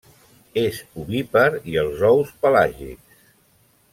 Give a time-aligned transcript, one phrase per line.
[0.61, 1.43] És ovípar
[1.73, 3.23] i els ous pelàgics.